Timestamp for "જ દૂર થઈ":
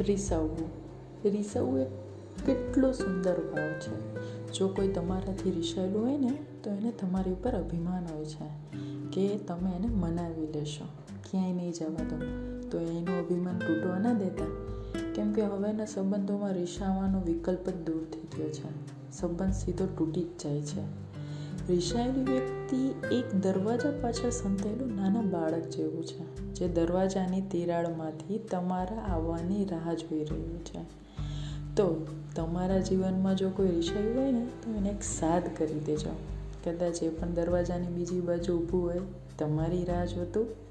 17.68-18.38